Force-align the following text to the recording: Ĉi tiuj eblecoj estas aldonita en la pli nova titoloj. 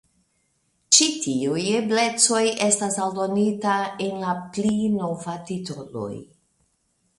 Ĉi 0.95 1.09
tiuj 1.25 1.65
eblecoj 1.79 2.41
estas 2.69 2.97
aldonita 3.05 3.77
en 4.07 4.19
la 4.25 4.35
pli 4.57 4.75
nova 4.97 5.39
titoloj. 5.53 6.11